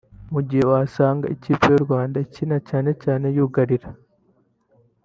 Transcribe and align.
mu 0.33 0.39
gihe 0.47 0.63
wasangaga 0.71 1.31
ikipe 1.35 1.65
y’u 1.71 1.83
Rwanda 1.85 2.15
ikina 2.25 2.57
cyane 2.69 2.91
cyane 3.03 3.25
yugarira 3.35 3.87